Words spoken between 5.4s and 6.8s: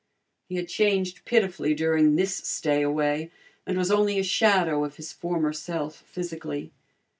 self physically.